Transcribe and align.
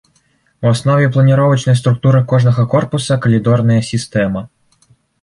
У 0.63 0.69
аснове 0.71 1.09
планіровачнай 1.17 1.77
структуры 1.83 2.23
кожнага 2.33 2.67
корпуса 2.75 3.21
калідорная 3.29 3.81
сістэма. 3.95 4.49